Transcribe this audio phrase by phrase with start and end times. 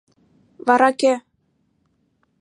[0.67, 1.13] —Вара кӧ?